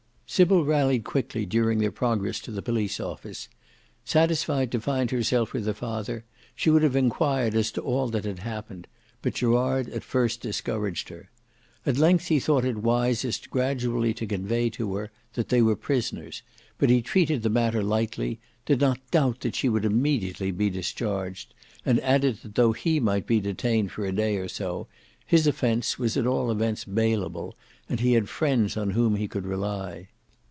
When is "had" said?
8.23-8.39, 28.13-28.29